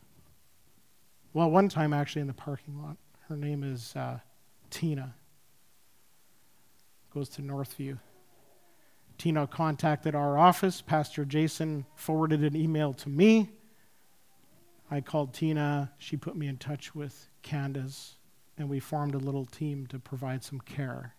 [1.33, 2.96] Well, one time actually in the parking lot.
[3.29, 4.18] Her name is uh,
[4.70, 5.14] Tina.
[7.14, 7.98] Goes to Northview.
[9.18, 10.81] Tina contacted our office.
[10.81, 13.51] Pastor Jason forwarded an email to me
[14.92, 15.90] I called Tina.
[15.96, 18.16] She put me in touch with Candace,
[18.59, 21.14] and we formed a little team to provide some care.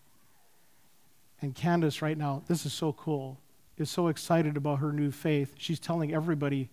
[1.42, 3.40] And Candace, right now, this is so cool,
[3.76, 5.54] is so excited about her new faith.
[5.58, 6.70] She's telling everybody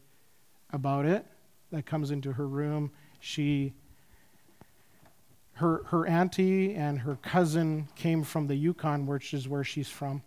[0.71, 1.25] about it
[1.71, 2.91] that comes into her room.
[3.19, 3.73] She
[5.53, 10.23] her, her auntie and her cousin came from the Yukon, which is where she's from.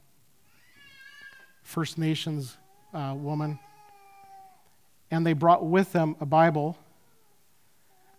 [1.62, 2.56] First Nations
[2.92, 3.58] uh, woman
[5.14, 6.76] and they brought with them a Bible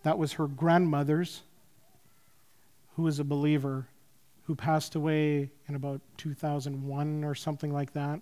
[0.03, 1.41] that was her grandmother's,
[2.95, 3.87] who was a believer,
[4.43, 8.21] who passed away in about 2001 or something like that.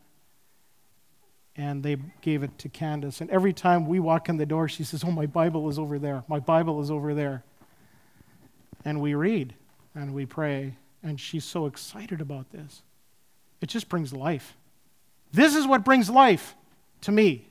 [1.55, 3.21] And they gave it to Candace.
[3.21, 5.99] And every time we walk in the door, she says, Oh, my Bible is over
[5.99, 6.23] there.
[6.27, 7.43] My Bible is over there.
[8.83, 9.53] And we read
[9.93, 10.75] and we pray.
[11.03, 12.81] And she's so excited about this.
[13.61, 14.57] It just brings life.
[15.31, 16.55] This is what brings life
[17.01, 17.47] to me.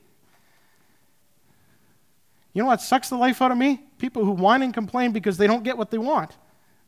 [2.52, 3.82] You know what sucks the life out of me?
[3.98, 6.36] People who whine and complain because they don't get what they want.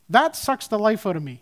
[0.09, 1.41] That sucks the life out of me.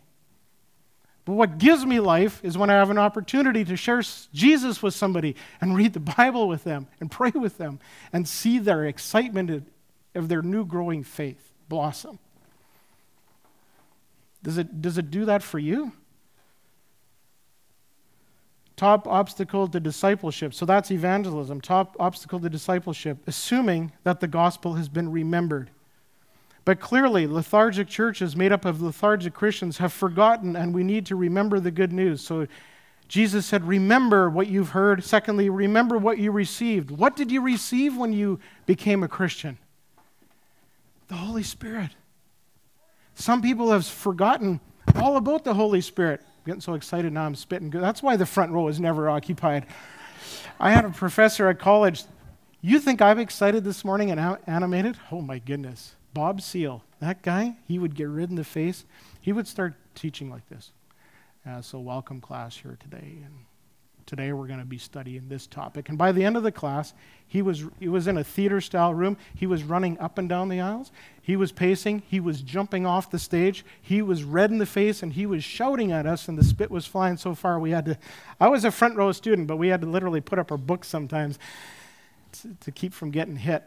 [1.25, 4.01] But what gives me life is when I have an opportunity to share
[4.33, 7.79] Jesus with somebody and read the Bible with them and pray with them
[8.12, 9.65] and see their excitement
[10.15, 12.19] of their new growing faith blossom.
[14.43, 15.93] Does it, does it do that for you?
[18.75, 20.53] Top obstacle to discipleship.
[20.53, 21.62] So that's evangelism.
[21.62, 25.69] Top obstacle to discipleship, assuming that the gospel has been remembered.
[26.65, 31.15] But clearly, lethargic churches made up of lethargic Christians have forgotten, and we need to
[31.15, 32.21] remember the good news.
[32.21, 32.47] So
[33.08, 35.04] Jesus said, Remember what you've heard.
[35.04, 36.89] Secondly, remember what you received.
[36.89, 39.58] What did you receive when you became a Christian?
[41.10, 41.91] The Holy Spirit.
[43.15, 44.62] Some people have forgotten
[44.95, 47.69] all about the Holy Spirit I'm getting so excited now I'm spitting.
[47.69, 49.65] That's why the front row is never occupied.
[50.60, 52.04] I had a professor at college.
[52.60, 54.97] You think I'm excited this morning and animated?
[55.10, 55.95] Oh my goodness.
[56.13, 58.86] Bob Seal, that guy, he would get rid in the face.
[59.19, 60.71] He would start teaching like this.
[61.45, 63.17] Uh, so, welcome class here today.
[63.26, 63.45] And
[64.06, 65.88] Today we're going to be studying this topic.
[65.88, 66.93] And by the end of the class,
[67.26, 69.17] he was, he was in a theater style room.
[69.34, 70.91] He was running up and down the aisles.
[71.21, 72.04] He was pacing.
[72.08, 73.64] He was jumping off the stage.
[73.82, 76.70] He was red in the face and he was shouting at us, and the spit
[76.70, 77.97] was flying so far we had to.
[78.39, 80.88] I was a front row student, but we had to literally put up our books
[80.88, 81.39] sometimes
[82.34, 83.64] to, to keep from getting hit.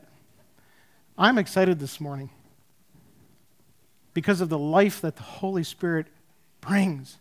[1.17, 2.29] I'm excited this morning
[4.17, 6.07] because of the life that the Holy Spirit
[6.63, 7.19] brings.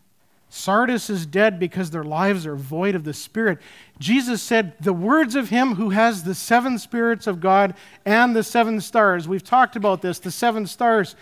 [0.48, 3.60] Sardis is dead because their lives are void of the Spirit.
[4.00, 7.74] Jesus said, The words of him who has the seven spirits of God
[8.06, 9.28] and the seven stars.
[9.28, 10.20] We've talked about this.
[10.20, 11.18] The seven stars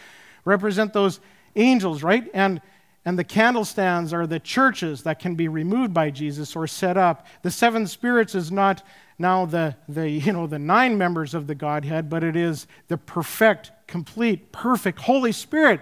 [0.46, 1.20] represent those
[1.56, 2.30] angels, right?
[2.36, 2.62] And
[3.04, 7.26] And the candlestands are the churches that can be removed by Jesus or set up.
[7.42, 8.84] The seven spirits is not
[9.18, 12.98] now the, the, you know, the nine members of the Godhead, but it is the
[12.98, 15.82] perfect, complete, perfect Holy Spirit.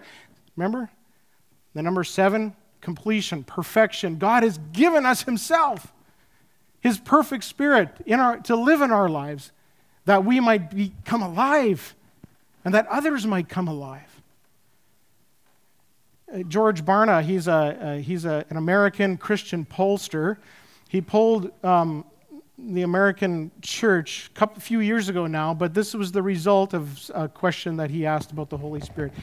[0.56, 0.90] Remember?
[1.74, 4.18] The number seven, completion, perfection.
[4.18, 5.94] God has given us Himself,
[6.82, 9.52] His perfect Spirit, in our, to live in our lives,
[10.06, 11.96] that we might become alive
[12.66, 14.22] and that others might come alive.
[16.34, 20.38] Uh, George Barna, he's, a, uh, he's a, an American Christian pollster.
[20.90, 22.06] He polled um,
[22.58, 27.10] the American church a couple, few years ago now, but this was the result of
[27.14, 29.14] a question that he asked about the Holy Spirit.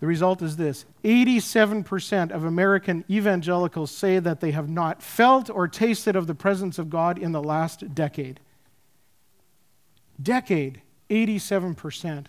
[0.00, 5.68] The result is this 87% of American evangelicals say that they have not felt or
[5.68, 8.40] tasted of the presence of God in the last decade.
[10.22, 12.26] Decade, 87%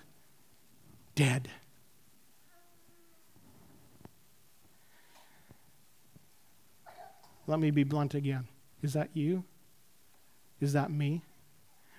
[1.15, 1.49] dead.
[7.47, 8.47] Let me be blunt again.
[8.81, 9.43] Is that you?
[10.61, 11.23] Is that me?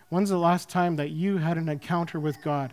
[0.09, 2.73] When's the last time that you had an encounter with God?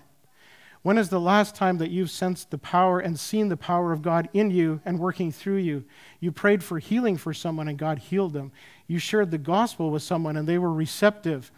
[0.82, 4.02] When is the last time that you've sensed the power and seen the power of
[4.02, 5.84] God in you and working through you?
[6.22, 8.54] You prayed for healing for someone and God healed them.
[8.88, 11.52] You shared the gospel with someone and they were receptive.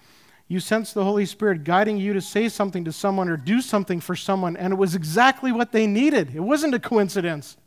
[0.47, 3.99] You sensed the Holy Spirit guiding you to say something to someone or do something
[3.99, 6.33] for someone and it was exactly what they needed.
[6.33, 7.57] It wasn't a coincidence.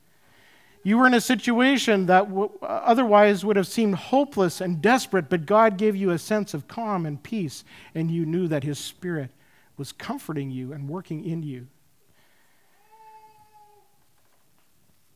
[0.87, 5.30] You were in a situation that w- uh, otherwise would have seemed hopeless and desperate,
[5.30, 7.64] but God gave you a sense of calm and peace,
[7.95, 9.30] and you knew that His Spirit
[9.78, 11.66] was comforting you and working in you.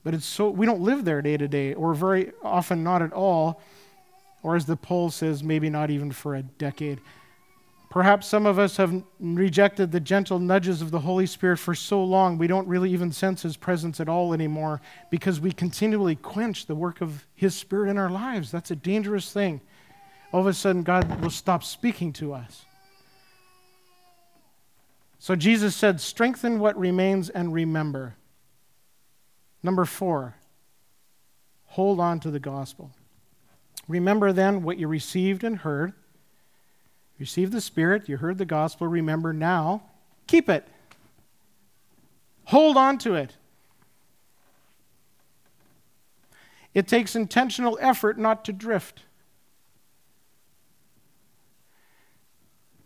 [0.03, 3.13] But it's so we don't live there day to day, or very often not at
[3.13, 3.61] all,
[4.43, 6.99] or as the poll says, maybe not even for a decade.
[7.91, 12.05] Perhaps some of us have rejected the gentle nudges of the Holy Spirit for so
[12.05, 16.67] long we don't really even sense His presence at all anymore because we continually quench
[16.67, 18.51] the work of His Spirit in our lives.
[18.51, 19.63] That's a dangerous thing.
[20.33, 22.67] All of a sudden, God will stop speaking to us.
[25.19, 28.17] So Jesus said, Strengthen what remains and remember.
[29.63, 30.37] Number four,
[31.65, 32.93] hold on to the gospel.
[33.89, 35.95] Remember then what you received and heard
[37.19, 39.83] you received the Spirit, you heard the gospel, remember now,
[40.27, 40.67] keep it.
[42.45, 43.37] Hold on to it.
[46.75, 49.03] It takes intentional effort not to drift.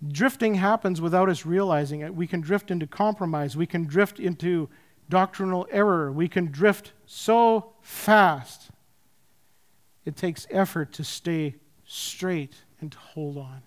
[0.07, 2.15] Drifting happens without us realizing it.
[2.15, 3.57] We can drift into compromise.
[3.57, 4.69] We can drift into
[5.09, 6.11] doctrinal error.
[6.11, 8.71] We can drift so fast.
[10.05, 13.63] It takes effort to stay straight and to hold on.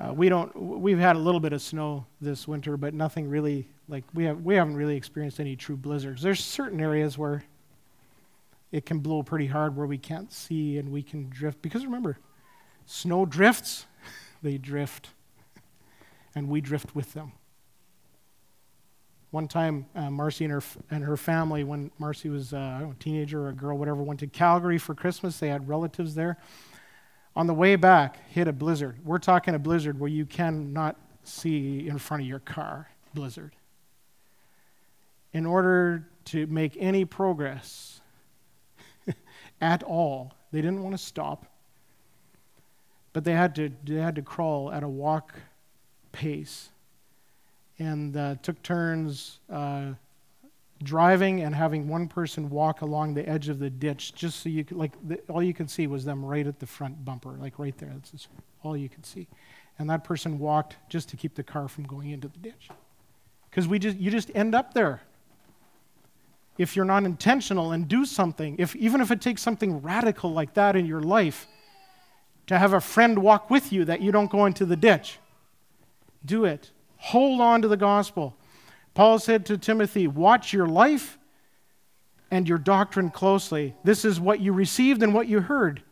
[0.00, 0.54] Uh, we don't.
[0.56, 4.40] We've had a little bit of snow this winter, but nothing really like we have.
[4.40, 6.22] We haven't really experienced any true blizzards.
[6.22, 7.44] There's certain areas where
[8.72, 11.60] it can blow pretty hard, where we can't see and we can drift.
[11.60, 12.16] Because remember,
[12.86, 13.86] snow drifts;
[14.42, 15.10] they drift,
[16.34, 17.32] and we drift with them.
[19.32, 23.42] One time, uh, Marcy and her and her family, when Marcy was uh, a teenager
[23.42, 25.38] or a girl, whatever, went to Calgary for Christmas.
[25.38, 26.38] They had relatives there
[27.36, 28.96] on the way back, hit a blizzard.
[29.04, 33.54] We're talking a blizzard where you cannot see in front of your car, blizzard.
[35.32, 38.00] In order to make any progress
[39.60, 41.46] at all, they didn't want to stop,
[43.12, 45.34] but they had to, they had to crawl at a walk
[46.12, 46.70] pace
[47.78, 49.38] and uh, took turns.
[49.48, 49.92] Uh,
[50.82, 54.64] driving and having one person walk along the edge of the ditch just so you
[54.64, 57.58] could like the, all you could see was them right at the front bumper like
[57.58, 57.92] right there.
[57.94, 58.28] That's
[58.62, 59.28] all you could see.
[59.78, 62.68] And that person walked just to keep the car from going into the ditch.
[63.50, 65.02] Because we just you just end up there.
[66.56, 70.54] If you're not intentional and do something if even if it takes something radical like
[70.54, 71.46] that in your life
[72.46, 75.18] to have a friend walk with you that you don't go into the ditch
[76.24, 76.70] do it.
[76.96, 78.36] Hold on to the gospel
[78.94, 81.18] Paul said to Timothy, Watch your life
[82.30, 83.74] and your doctrine closely.
[83.84, 85.82] This is what you received and what you heard.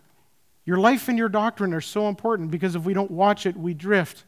[0.65, 3.75] Your life and your doctrine are so important because if we don't watch it, we
[3.75, 4.25] drift.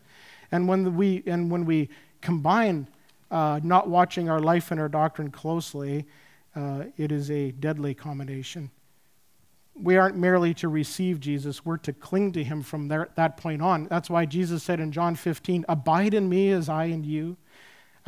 [0.50, 1.90] And when we, and when we
[2.20, 2.88] combine
[3.30, 6.06] uh, not watching our life and our doctrine closely,
[6.56, 8.70] uh, it is a deadly combination.
[9.80, 13.62] We aren't merely to receive Jesus, we're to cling to him from there, that point
[13.62, 13.86] on.
[13.86, 17.36] That's why Jesus said in John 15, Abide in me as I in you.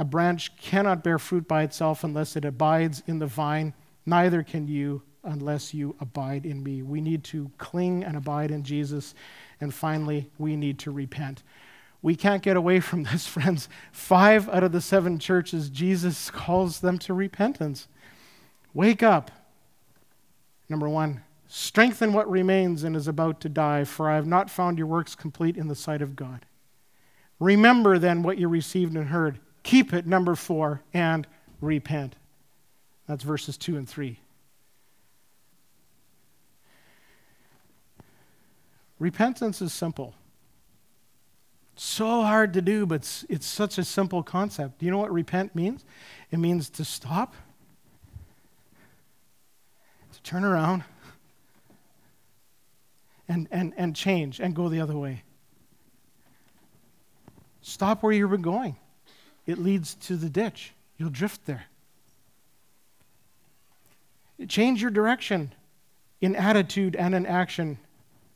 [0.02, 3.72] A branch cannot bear fruit by itself unless it abides in the vine,
[4.04, 6.82] neither can you unless you abide in me.
[6.82, 9.14] We need to cling and abide in Jesus.
[9.60, 11.44] And finally, we need to repent.
[12.02, 13.68] we can't get away from this, friends.
[13.92, 17.86] Five out of the seven churches, Jesus calls them to repentance.
[18.74, 19.30] Wake up.
[20.68, 24.78] Number one, strengthen what remains and is about to die, for I have not found
[24.78, 26.44] your works complete in the sight of God.
[27.38, 29.38] Remember then what you received and heard.
[29.62, 31.26] Keep it, number four, and
[31.60, 32.16] repent.
[33.06, 34.18] That's verses two and three.
[38.98, 40.14] Repentance is simple.
[41.74, 44.78] So hard to do, but it's, it's such a simple concept.
[44.78, 45.84] Do you know what repent means?
[46.30, 47.34] It means to stop,
[50.12, 50.84] to turn around,
[53.28, 55.22] and, and, and change and go the other way.
[57.62, 58.76] Stop where you were going.
[59.46, 60.72] It leads to the ditch.
[60.96, 61.64] You'll drift there.
[64.48, 65.52] Change your direction
[66.20, 67.78] in attitude and in action.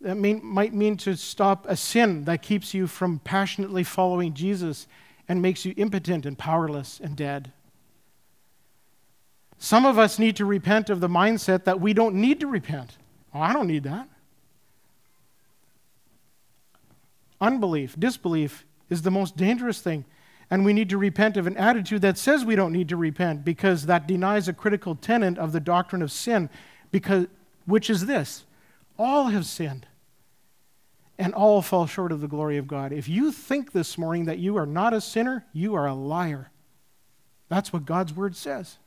[0.00, 4.86] That might mean to stop a sin that keeps you from passionately following Jesus
[5.28, 7.52] and makes you impotent and powerless and dead.
[9.58, 12.98] Some of us need to repent of the mindset that we don't need to repent.
[13.34, 14.08] Oh, I don't need that.
[17.40, 20.04] Unbelief, disbelief is the most dangerous thing.
[20.50, 23.44] And we need to repent of an attitude that says we don't need to repent
[23.44, 26.48] because that denies a critical tenet of the doctrine of sin,
[26.92, 27.26] because,
[27.64, 28.44] which is this
[28.98, 29.86] all have sinned
[31.18, 32.92] and all fall short of the glory of God.
[32.92, 36.50] If you think this morning that you are not a sinner, you are a liar.
[37.48, 38.78] That's what God's word says.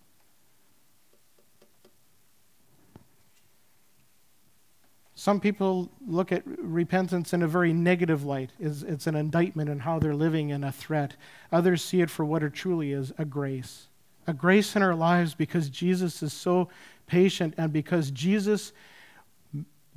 [5.20, 8.52] Some people look at repentance in a very negative light.
[8.58, 11.18] It's an indictment in how they're living and a threat.
[11.52, 13.90] Others see it for what it truly is a grace.
[14.28, 16.70] A grace in our lives because Jesus is so
[17.06, 18.72] patient and because Jesus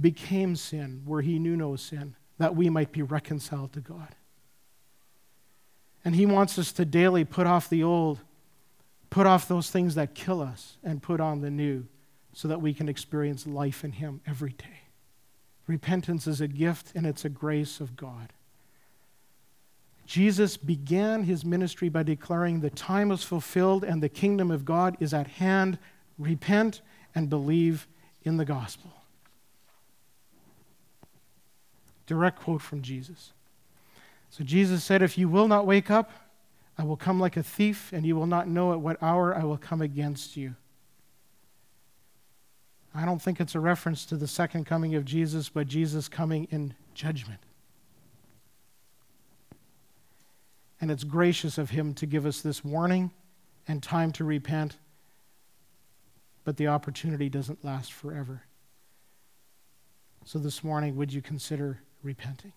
[0.01, 4.17] became sin where he knew no sin, that we might be reconciled to God.
[6.05, 8.19] And he wants us to daily put off the old,
[9.09, 11.87] put off those things that kill us, and put on the new
[12.33, 14.82] so that we can experience life in him every day.
[15.67, 18.33] Repentance is a gift and it's a grace of God.
[20.05, 24.97] Jesus began his ministry by declaring, The time is fulfilled and the kingdom of God
[25.01, 25.79] is at hand.
[26.19, 26.83] Repent
[27.15, 27.87] and believe
[28.23, 28.91] in the gospel.
[32.07, 33.33] Direct quote from Jesus.
[34.31, 36.11] So Jesus said, If you will not wake up,
[36.77, 39.45] I will come like a thief, and you will not know at what hour I
[39.45, 40.57] will come against you.
[42.95, 46.47] I don't think it's a reference to the second coming of Jesus, but Jesus coming
[46.51, 47.41] in judgment.
[50.81, 53.13] And it's gracious of him to give us this warning
[53.67, 54.77] and time to repent,
[56.45, 58.43] but the opportunity doesn't last forever.
[60.25, 62.53] So this morning, would you consider repenting?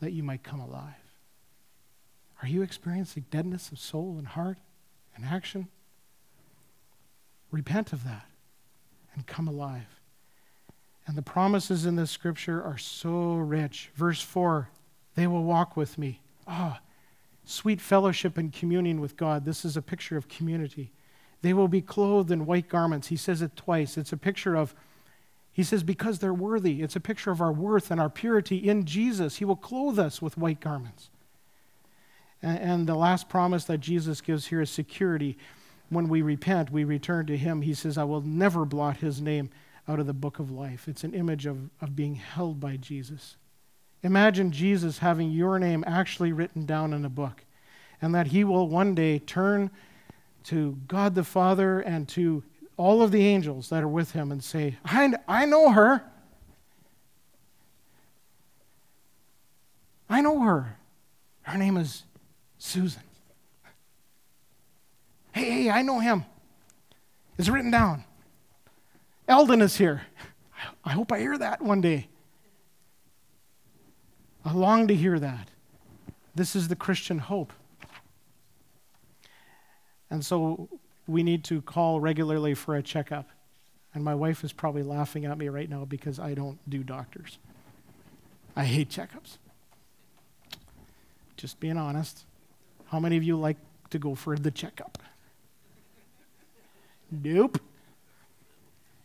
[0.00, 0.94] That you might come alive.
[2.42, 4.58] Are you experiencing deadness of soul and heart
[5.14, 5.68] and action?
[7.50, 8.26] Repent of that
[9.14, 10.00] and come alive.
[11.06, 13.90] And the promises in this scripture are so rich.
[13.94, 14.68] Verse 4
[15.14, 16.20] they will walk with me.
[16.46, 16.86] Ah, oh,
[17.44, 19.44] sweet fellowship and communion with God.
[19.44, 20.92] This is a picture of community.
[21.42, 23.08] They will be clothed in white garments.
[23.08, 23.96] He says it twice.
[23.96, 24.74] It's a picture of,
[25.52, 26.82] he says, because they're worthy.
[26.82, 29.36] It's a picture of our worth and our purity in Jesus.
[29.36, 31.10] He will clothe us with white garments.
[32.42, 35.38] And, and the last promise that Jesus gives here is security
[35.94, 37.62] when we repent, we return to Him.
[37.62, 39.50] He says, I will never blot His name
[39.88, 40.88] out of the book of life.
[40.88, 43.36] It's an image of, of being held by Jesus.
[44.02, 47.44] Imagine Jesus having your name actually written down in a book,
[48.02, 49.70] and that He will one day turn
[50.44, 52.42] to God the Father and to
[52.76, 56.04] all of the angels that are with Him and say, I, I know her.
[60.08, 60.76] I know her.
[61.42, 62.04] Her name is
[62.58, 63.02] Susan.
[65.34, 66.24] Hey, hey, I know him.
[67.36, 68.04] It's written down.
[69.26, 70.02] Eldon is here.
[70.84, 72.06] I hope I hear that one day.
[74.44, 75.48] I long to hear that.
[76.36, 77.52] This is the Christian hope.
[80.08, 80.68] And so
[81.08, 83.28] we need to call regularly for a checkup.
[83.92, 87.38] And my wife is probably laughing at me right now because I don't do doctors.
[88.54, 89.38] I hate checkups.
[91.36, 92.24] Just being honest.
[92.86, 93.56] How many of you like
[93.90, 94.98] to go for the checkup?
[97.22, 97.60] Nope.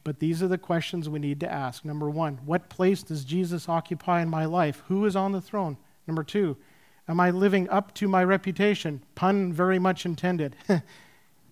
[0.03, 1.83] But these are the questions we need to ask.
[1.83, 4.81] Number one, what place does Jesus occupy in my life?
[4.87, 5.77] Who is on the throne?
[6.07, 6.57] Number two,
[7.07, 9.03] am I living up to my reputation?
[9.15, 10.55] Pun very much intended.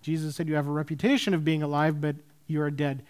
[0.02, 3.04] Jesus said, You have a reputation of being alive, but you are dead.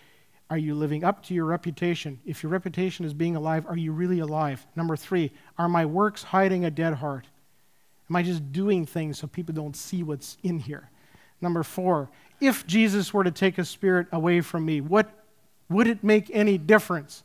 [0.50, 2.20] Are you living up to your reputation?
[2.24, 4.66] If your reputation is being alive, are you really alive?
[4.74, 7.26] Number three, are my works hiding a dead heart?
[8.08, 10.90] Am I just doing things so people don't see what's in here?
[11.40, 12.08] Number four,
[12.40, 15.10] if Jesus were to take a spirit away from me, what
[15.68, 17.22] would it make any difference?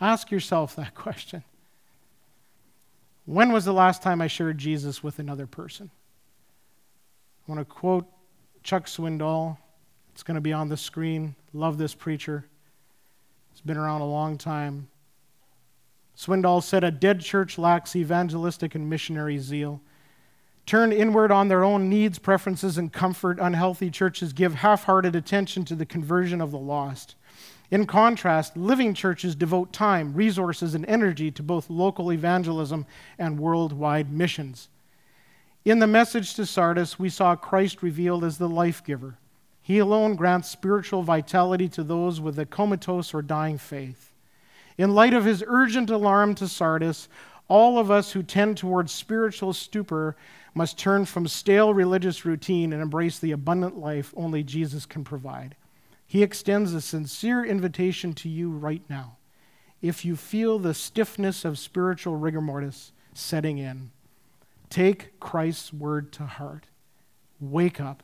[0.00, 1.44] Ask yourself that question.
[3.24, 5.90] When was the last time I shared Jesus with another person?
[7.46, 8.06] I want to quote
[8.62, 9.56] Chuck Swindoll.
[10.12, 11.34] It's going to be on the screen.
[11.52, 12.44] Love this preacher.
[13.52, 14.88] He's been around a long time.
[16.16, 19.80] Swindoll said, A dead church lacks evangelistic and missionary zeal.
[20.64, 25.64] Turned inward on their own needs, preferences, and comfort, unhealthy churches give half hearted attention
[25.66, 27.16] to the conversion of the lost.
[27.70, 32.86] In contrast, living churches devote time, resources, and energy to both local evangelism
[33.18, 34.68] and worldwide missions.
[35.64, 39.16] In the message to Sardis, we saw Christ revealed as the life giver.
[39.62, 44.12] He alone grants spiritual vitality to those with a comatose or dying faith.
[44.76, 47.08] In light of his urgent alarm to Sardis,
[47.52, 50.16] all of us who tend towards spiritual stupor
[50.54, 55.54] must turn from stale religious routine and embrace the abundant life only Jesus can provide.
[56.06, 59.18] He extends a sincere invitation to you right now.
[59.82, 63.90] If you feel the stiffness of spiritual rigor mortis setting in,
[64.70, 66.68] take Christ's word to heart.
[67.38, 68.02] Wake up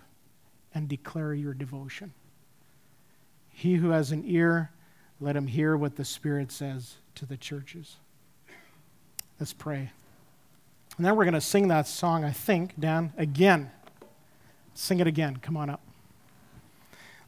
[0.74, 2.12] and declare your devotion.
[3.48, 4.72] He who has an ear,
[5.18, 7.96] let him hear what the Spirit says to the churches.
[9.40, 9.90] Let's pray.
[10.96, 13.70] And then we're going to sing that song, I think, Dan, again.
[14.74, 15.36] Sing it again.
[15.36, 15.80] Come on up.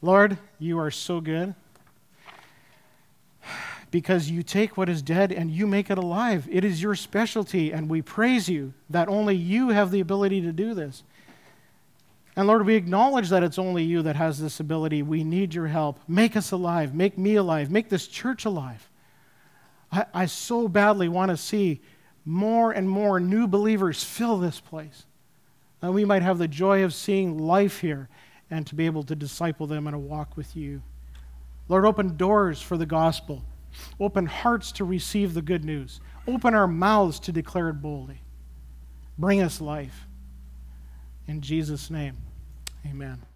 [0.02, 1.54] Lord, you are so good
[3.90, 6.48] because you take what is dead and you make it alive.
[6.50, 10.52] It is your specialty, and we praise you that only you have the ability to
[10.52, 11.02] do this.
[12.36, 15.02] And Lord, we acknowledge that it's only you that has this ability.
[15.02, 15.98] We need your help.
[16.08, 16.94] Make us alive.
[16.94, 17.70] Make me alive.
[17.70, 18.88] Make this church alive.
[19.92, 21.80] I, I so badly want to see
[22.24, 25.06] more and more new believers fill this place.
[25.80, 28.08] That we might have the joy of seeing life here
[28.50, 30.82] and to be able to disciple them in a walk with you.
[31.68, 33.44] Lord, open doors for the gospel.
[33.98, 36.00] Open hearts to receive the good news.
[36.26, 38.20] Open our mouths to declare it boldly.
[39.16, 40.06] Bring us life.
[41.26, 42.16] In Jesus' name,
[42.84, 43.29] amen.